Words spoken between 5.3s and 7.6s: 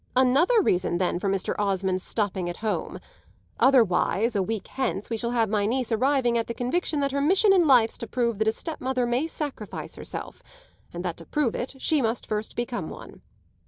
my niece arriving at the conviction that her mission